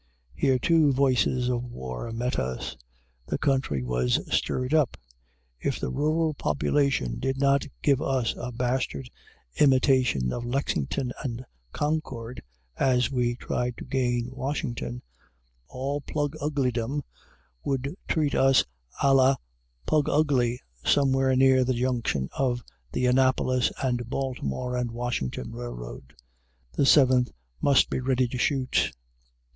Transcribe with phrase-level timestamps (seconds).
[0.33, 2.75] Here, too, voices of war met us.
[3.27, 4.97] The country was stirred up.
[5.59, 9.11] If the rural population did not give us a bastard
[9.59, 12.41] imitation of Lexington and Concord,
[12.77, 15.03] as we tried to gain Washington,
[15.67, 17.03] all Pluguglydom
[17.63, 18.65] would treat us
[19.03, 19.35] à la
[19.85, 26.15] Plugugly somewhere near the junction of the Annapolis and Baltimore and Washington Railroad.
[26.73, 27.29] The Seventh
[27.61, 28.93] must be ready to shoot.